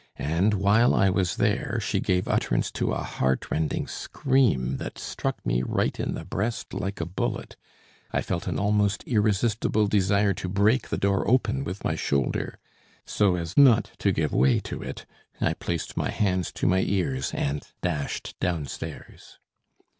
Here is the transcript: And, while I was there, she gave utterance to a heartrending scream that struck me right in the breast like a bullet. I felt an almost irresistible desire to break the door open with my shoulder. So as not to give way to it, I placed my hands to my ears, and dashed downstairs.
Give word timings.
And, 0.17 0.55
while 0.55 0.95
I 0.95 1.11
was 1.11 1.35
there, 1.35 1.79
she 1.79 1.99
gave 1.99 2.27
utterance 2.27 2.71
to 2.71 2.91
a 2.91 3.03
heartrending 3.03 3.85
scream 3.85 4.77
that 4.77 4.97
struck 4.97 5.45
me 5.45 5.61
right 5.61 5.99
in 5.99 6.15
the 6.15 6.25
breast 6.25 6.73
like 6.73 6.99
a 6.99 7.05
bullet. 7.05 7.55
I 8.11 8.23
felt 8.23 8.47
an 8.47 8.57
almost 8.57 9.03
irresistible 9.05 9.85
desire 9.85 10.33
to 10.33 10.49
break 10.49 10.89
the 10.89 10.97
door 10.97 11.29
open 11.29 11.63
with 11.63 11.83
my 11.83 11.93
shoulder. 11.93 12.57
So 13.05 13.35
as 13.35 13.55
not 13.55 13.91
to 13.99 14.11
give 14.11 14.33
way 14.33 14.59
to 14.61 14.81
it, 14.81 15.05
I 15.39 15.53
placed 15.53 15.95
my 15.95 16.09
hands 16.09 16.51
to 16.53 16.65
my 16.65 16.79
ears, 16.79 17.31
and 17.35 17.61
dashed 17.83 18.33
downstairs. 18.39 19.37